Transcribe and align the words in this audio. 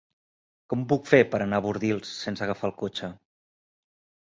Com 0.71 0.85
ho 0.85 0.87
puc 0.93 1.05
fer 1.09 1.19
per 1.35 1.41
anar 1.47 1.59
a 1.61 1.65
Bordils 1.67 2.15
sense 2.23 2.47
agafar 2.49 2.69
el 2.73 2.77
cotxe? 2.83 3.13